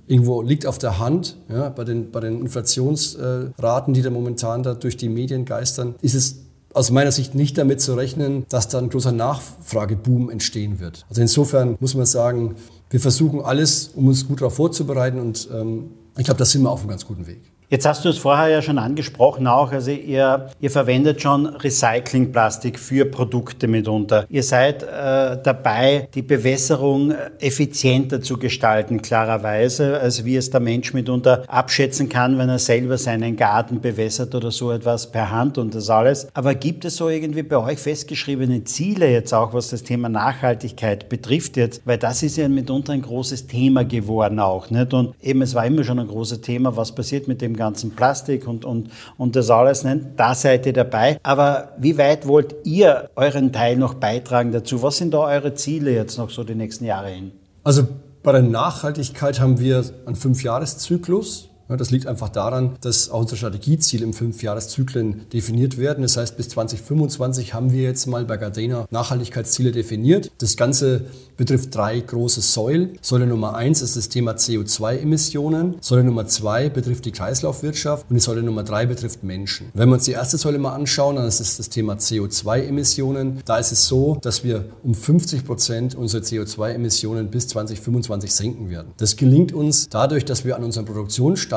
[0.10, 1.36] irgendwo liegt auf der Hand.
[1.50, 6.15] Ja, bei, den, bei den Inflationsraten, die da momentan da durch die Medien geistern, ist
[6.15, 6.46] es
[6.78, 11.06] aus meiner Sicht nicht damit zu rechnen, dass da ein großer Nachfrageboom entstehen wird.
[11.10, 12.56] Also insofern muss man sagen,
[12.90, 16.72] wir versuchen alles, um uns gut darauf vorzubereiten und ähm, ich glaube, da sind wir
[16.72, 17.42] auf einem ganz guten Weg.
[17.69, 22.80] Jetzt hast du es vorher ja schon angesprochen auch, also ihr, ihr verwendet schon Recyclingplastik
[22.80, 24.25] für Produkte mitunter.
[24.30, 30.93] Ihr seid äh, dabei, die Bewässerung effizienter zu gestalten, klarerweise, als wie es der Mensch
[30.93, 35.75] mitunter abschätzen kann, wenn er selber seinen Garten bewässert oder so etwas per Hand und
[35.75, 36.30] das alles.
[36.34, 41.10] Aber gibt es so irgendwie bei euch festgeschriebene Ziele jetzt auch, was das Thema Nachhaltigkeit
[41.10, 41.82] betrifft jetzt?
[41.84, 44.93] Weil das ist ja mitunter ein großes Thema geworden auch, nicht?
[44.93, 48.48] Und eben, es war immer schon ein großes Thema, was passiert mit dem ganzen Plastik
[48.48, 50.02] und, und, und das alles nicht.
[50.15, 51.20] Da seid ihr dabei.
[51.24, 54.82] Aber wie weit wollt ihr euren Teil noch beitragen dazu?
[54.82, 57.32] Was sind da eure Ziele jetzt noch so die nächsten Jahre hin?
[57.63, 57.88] Also
[58.24, 61.46] bei der Nachhaltigkeit haben wir einen Fünfjahreszyklus.
[61.67, 66.01] Das liegt einfach daran, dass auch unsere Strategieziele im Fünfjahreszyklen definiert werden.
[66.01, 70.32] Das heißt, bis 2025 haben wir jetzt mal bei Gardena Nachhaltigkeitsziele definiert.
[70.38, 72.97] Das Ganze betrifft drei große Säulen.
[73.01, 75.75] Säule Nummer eins ist das Thema CO2-Emissionen.
[75.82, 79.69] Säule Nummer zwei betrifft die Kreislaufwirtschaft und die Säule Nummer drei betrifft Menschen.
[79.73, 83.41] Wenn wir uns die erste Säule mal anschauen, dann ist es das Thema CO2-Emissionen.
[83.45, 88.93] Da ist es so, dass wir um 50 Prozent unsere CO2-Emissionen bis 2025 senken werden.
[88.97, 90.86] Das gelingt uns dadurch, dass wir an unseren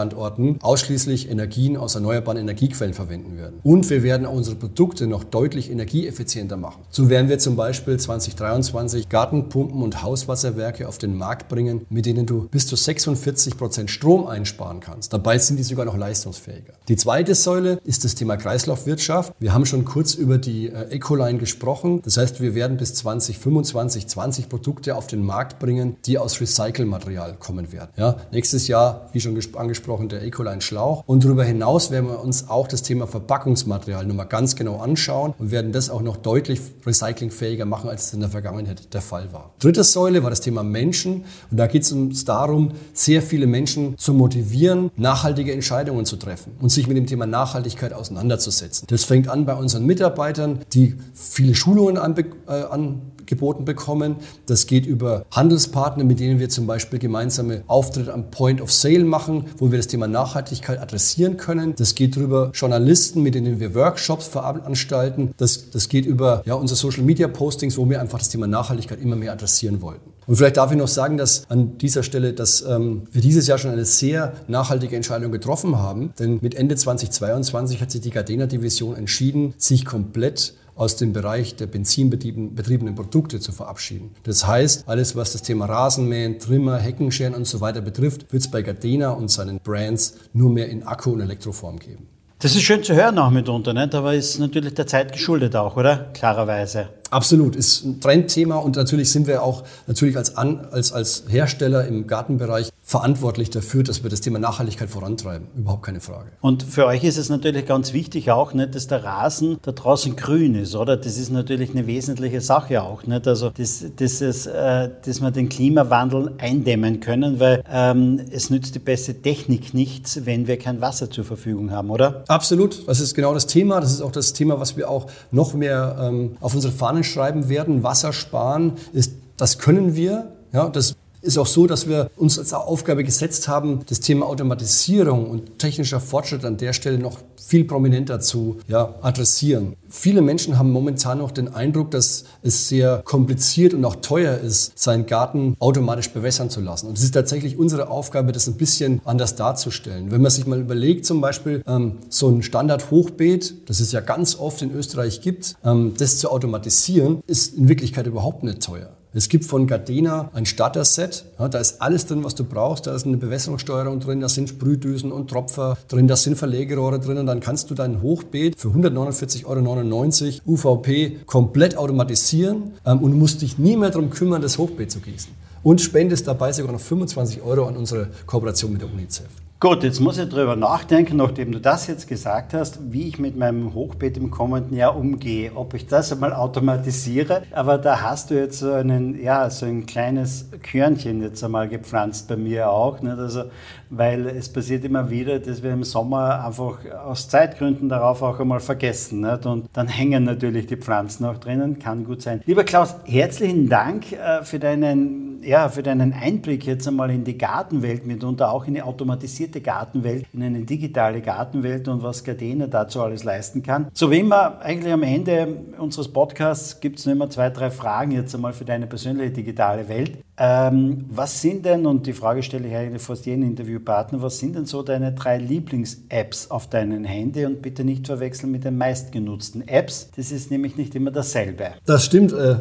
[0.01, 3.61] Produktionsstandorten ausschließlich Energien aus erneuerbaren Energiequellen verwenden werden.
[3.63, 6.83] Und wir werden unsere Produkte noch deutlich energieeffizienter machen.
[6.91, 12.27] So werden wir zum Beispiel 2023 Gartenpumpen und Hauswasserwerke auf den Markt bringen, mit denen
[12.27, 15.13] du bis zu 46 Prozent Strom einsparen kannst.
[15.13, 16.75] Dabei sind die sogar noch leistungsfähiger.
[16.89, 19.35] Die zweite Säule ist das Thema Kreislaufwirtschaft.
[19.39, 22.01] Wir haben schon kurz über die äh, Ecoline gesprochen.
[22.05, 27.37] Das heißt, wir werden bis 2025 20 Produkte auf den Markt bringen, die aus Recycelmaterial
[27.39, 27.91] kommen werden.
[27.97, 31.05] Ja, nächstes Jahr, wie schon angesprochen, der Ecoline Schlauch.
[31.07, 35.51] Und darüber hinaus werden wir uns auch das Thema Verpackungsmaterial nochmal ganz genau anschauen und
[35.51, 39.53] werden das auch noch deutlich recyclingfähiger machen, als es in der Vergangenheit der Fall war.
[39.59, 41.25] Dritte Säule war das Thema Menschen.
[41.51, 46.53] Und da geht es uns darum, sehr viele Menschen zu motivieren, nachhaltige Entscheidungen zu treffen
[46.61, 48.87] und sich mit dem Thema Nachhaltigkeit auseinanderzusetzen.
[48.91, 54.17] Das fängt an bei unseren Mitarbeitern, die viele Schulungen anbe äh, an geboten bekommen.
[54.45, 59.05] Das geht über Handelspartner, mit denen wir zum Beispiel gemeinsame Auftritte am Point of Sale
[59.05, 61.75] machen, wo wir das Thema Nachhaltigkeit adressieren können.
[61.77, 65.33] Das geht über Journalisten, mit denen wir Workshops veranstalten.
[65.39, 69.01] Das, das geht über ja, unsere Social Media Postings, wo wir einfach das Thema Nachhaltigkeit
[69.01, 70.11] immer mehr adressieren wollten.
[70.27, 73.59] Und vielleicht darf ich noch sagen, dass an dieser Stelle, dass ähm, wir dieses Jahr
[73.59, 76.13] schon eine sehr nachhaltige Entscheidung getroffen haben.
[76.19, 81.57] Denn mit Ende 2022 hat sich die Gardena Division entschieden, sich komplett aus dem Bereich
[81.57, 84.13] der benzinbetriebenen Produkte zu verabschieden.
[84.23, 88.51] Das heißt, alles, was das Thema Rasenmähen, Trimmer, Heckenscheren und so weiter betrifft, wird es
[88.51, 92.07] bei Gardena und seinen Brands nur mehr in Akku- und Elektroform geben.
[92.39, 93.95] Das ist schön zu hören auch mitunter, nicht?
[93.95, 96.11] aber ist natürlich der Zeit geschuldet auch, oder?
[96.15, 96.89] Klarerweise.
[97.11, 101.87] Absolut, ist ein Trendthema und natürlich sind wir auch natürlich als, An, als, als Hersteller
[101.87, 105.47] im Gartenbereich verantwortlich dafür, dass wir das Thema Nachhaltigkeit vorantreiben.
[105.57, 106.31] Überhaupt keine Frage.
[106.41, 110.17] Und für euch ist es natürlich ganz wichtig auch, nicht, dass der Rasen da draußen
[110.17, 110.97] grün ist, oder?
[110.97, 113.29] Das ist natürlich eine wesentliche Sache auch, nicht?
[113.29, 118.75] Also, das, das ist, äh, dass wir den Klimawandel eindämmen können, weil ähm, es nützt
[118.75, 122.25] die beste Technik nichts, wenn wir kein Wasser zur Verfügung haben, oder?
[122.27, 123.81] Absolut, das ist genau das Thema.
[123.81, 127.49] Das ist auch das Thema, was wir auch noch mehr ähm, auf unsere Fahnen schreiben
[127.49, 127.83] werden.
[127.83, 130.33] Wasser sparen ist, das können wir.
[130.53, 135.29] Ja, das Ist auch so, dass wir uns als Aufgabe gesetzt haben, das Thema Automatisierung
[135.29, 139.75] und technischer Fortschritt an der Stelle noch viel prominenter zu ja, adressieren.
[139.89, 144.79] Viele Menschen haben momentan noch den Eindruck, dass es sehr kompliziert und auch teuer ist,
[144.79, 146.87] seinen Garten automatisch bewässern zu lassen.
[146.87, 150.11] Und es ist tatsächlich unsere Aufgabe, das ein bisschen anders darzustellen.
[150.11, 154.39] Wenn man sich mal überlegt, zum Beispiel ähm, so ein Standard-Hochbeet, das es ja ganz
[154.39, 158.91] oft in Österreich gibt, ähm, das zu automatisieren, ist in Wirklichkeit überhaupt nicht teuer.
[159.13, 161.25] Es gibt von Gardena ein Starter-Set.
[161.37, 162.87] Ja, da ist alles drin, was du brauchst.
[162.87, 167.19] Da ist eine Bewässerungssteuerung drin, da sind Sprühdüsen und Tropfer drin, da sind Verlegerohre drin.
[167.19, 173.43] Und dann kannst du dein Hochbeet für 149,99 Euro UVP komplett automatisieren ähm, und musst
[173.43, 175.33] dich nie mehr darum kümmern, das Hochbeet zu gießen.
[175.65, 179.27] Und spendest dabei sogar noch 25 Euro an unsere Kooperation mit der UNICEF.
[179.63, 183.37] Gut, jetzt muss ich darüber nachdenken, nachdem du das jetzt gesagt hast, wie ich mit
[183.37, 187.43] meinem Hochbeet im kommenden Jahr umgehe, ob ich das einmal automatisiere.
[187.53, 192.27] Aber da hast du jetzt so, einen, ja, so ein kleines Körnchen jetzt einmal gepflanzt
[192.27, 193.03] bei mir auch.
[193.03, 193.19] Nicht?
[193.19, 193.51] Also,
[193.91, 198.61] weil es passiert immer wieder, dass wir im Sommer einfach aus Zeitgründen darauf auch einmal
[198.61, 199.21] vergessen.
[199.21, 199.45] Nicht?
[199.45, 202.41] Und dann hängen natürlich die Pflanzen auch drinnen, kann gut sein.
[202.47, 207.39] Lieber Klaus, herzlichen Dank äh, für deinen ja, für deinen Einblick jetzt einmal in die
[207.39, 213.03] Gartenwelt, mitunter auch in die automatisierte Gartenwelt, in eine digitale Gartenwelt und was Gardena dazu
[213.03, 213.89] alles leisten kann.
[213.93, 215.49] So wie immer, eigentlich am Ende
[215.79, 219.89] unseres Podcasts gibt es nur immer zwei, drei Fragen jetzt einmal für deine persönliche digitale
[219.89, 220.19] Welt.
[220.37, 224.57] Ähm, was sind denn, und die Frage stelle ich eigentlich fast jeden Interviewpartner, was sind
[224.57, 229.69] denn so deine drei Lieblings-Apps auf deinem Handy und bitte nicht verwechseln mit den meistgenutzten
[229.69, 230.11] Apps.
[230.17, 231.73] Das ist nämlich nicht immer dasselbe.
[231.85, 232.33] Das stimmt.
[232.33, 232.57] Äh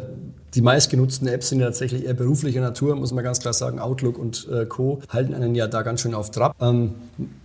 [0.54, 3.78] die meistgenutzten Apps sind ja tatsächlich eher beruflicher Natur, muss man ganz klar sagen.
[3.78, 5.00] Outlook und äh, Co.
[5.08, 6.54] halten einen ja da ganz schön auf Trab.
[6.60, 6.94] Ähm,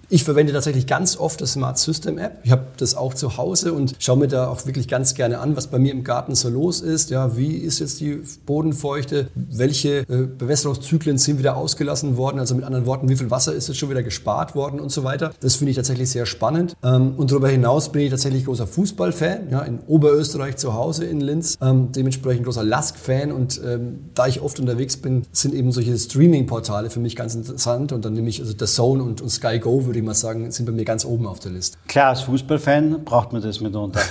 [0.09, 2.39] ich verwende tatsächlich ganz oft das Smart System App.
[2.43, 5.55] Ich habe das auch zu Hause und schaue mir da auch wirklich ganz gerne an,
[5.55, 7.09] was bei mir im Garten so los ist.
[7.09, 9.29] Ja, wie ist jetzt die Bodenfeuchte?
[9.35, 12.39] Welche äh, Bewässerungszyklen sind wieder ausgelassen worden?
[12.39, 15.03] Also mit anderen Worten, wie viel Wasser ist jetzt schon wieder gespart worden und so
[15.03, 15.31] weiter.
[15.39, 16.75] Das finde ich tatsächlich sehr spannend.
[16.83, 19.49] Ähm, und darüber hinaus bin ich tatsächlich großer Fußballfan.
[19.51, 21.57] Ja, in Oberösterreich zu Hause in Linz.
[21.61, 23.31] Ähm, dementsprechend großer Lask-Fan.
[23.31, 27.91] Und ähm, da ich oft unterwegs bin, sind eben solche Streaming-Portale für mich ganz interessant.
[27.91, 30.51] Und dann nehme ich also The Zone und, und Sky Go, würde ich mal sagen,
[30.51, 31.77] sind bei mir ganz oben auf der Liste.
[31.88, 34.01] Klar, als Fußballfan braucht man das mitunter.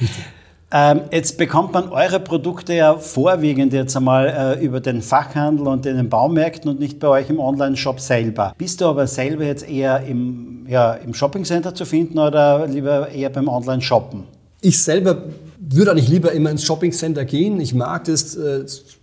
[0.70, 5.86] ähm, jetzt bekommt man eure Produkte ja vorwiegend jetzt einmal äh, über den Fachhandel und
[5.86, 8.54] in den Baumärkten und nicht bei euch im Online-Shop selber.
[8.58, 13.30] Bist du aber selber jetzt eher im, ja, im Shoppingcenter zu finden oder lieber eher
[13.30, 14.24] beim Online-Shoppen?
[14.60, 15.22] Ich selber
[15.58, 17.60] würde eigentlich lieber immer ins Shoppingcenter gehen.
[17.60, 18.36] Ich mag das,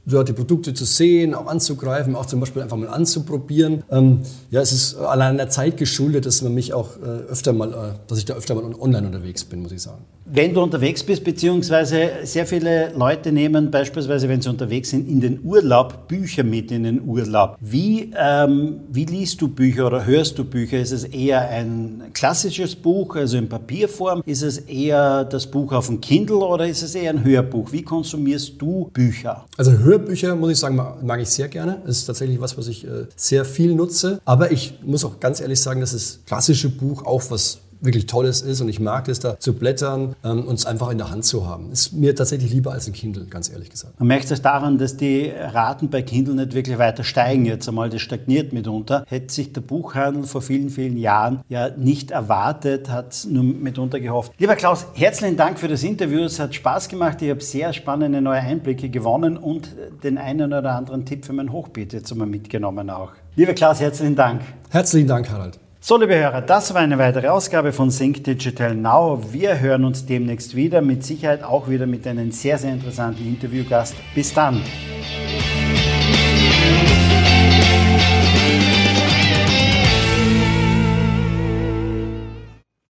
[0.06, 3.84] dort die Produkte zu sehen, auch anzugreifen, auch zum Beispiel einfach mal anzuprobieren.
[3.92, 7.72] Ähm, ja, es ist allein der Zeit geschuldet, dass man mich auch äh, öfter mal,
[7.72, 10.04] äh, dass ich da öfter mal online unterwegs bin, muss ich sagen.
[10.34, 15.20] Wenn du unterwegs bist, beziehungsweise sehr viele Leute nehmen beispielsweise, wenn sie unterwegs sind, in
[15.20, 17.58] den Urlaub Bücher mit in den Urlaub.
[17.60, 20.80] Wie, ähm, wie liest du Bücher oder hörst du Bücher?
[20.80, 24.24] Ist es eher ein klassisches Buch, also in Papierform?
[24.26, 27.74] Ist es eher das Buch auf dem Kindle oder ist es eher ein Hörbuch?
[27.74, 29.44] Wie konsumierst du Bücher?
[29.58, 31.82] Also Hörbücher, muss ich sagen, mag ich sehr gerne.
[31.86, 34.22] Das ist tatsächlich was, was ich äh, sehr viel nutze.
[34.24, 38.42] Aber ich muss auch ganz ehrlich sagen, dass das klassische Buch auch was wirklich Tolles
[38.42, 41.26] ist und ich mag es da zu blättern ähm, und es einfach in der Hand
[41.26, 41.72] zu haben.
[41.72, 44.00] Ist mir tatsächlich lieber als ein Kindle, ganz ehrlich gesagt.
[44.00, 47.90] Man merkt es daran, dass die Raten bei Kindle nicht wirklich weiter steigen jetzt einmal.
[47.90, 49.04] Das stagniert mitunter.
[49.08, 54.00] Hätte sich der Buchhandel vor vielen, vielen Jahren ja nicht erwartet, hat es nur mitunter
[54.00, 54.32] gehofft.
[54.38, 56.22] Lieber Klaus, herzlichen Dank für das Interview.
[56.22, 57.22] Es hat Spaß gemacht.
[57.22, 59.70] Ich habe sehr spannende neue Einblicke gewonnen und
[60.04, 63.12] den einen oder anderen Tipp für mein Hochbeet jetzt einmal mitgenommen auch.
[63.36, 64.42] Lieber Klaus, herzlichen Dank.
[64.70, 65.61] Herzlichen Dank, Harald.
[65.84, 69.20] So, liebe Hörer, das war eine weitere Ausgabe von Sync Digital Now.
[69.32, 73.96] Wir hören uns demnächst wieder, mit Sicherheit auch wieder mit einem sehr, sehr interessanten Interviewgast.
[74.14, 74.62] Bis dann!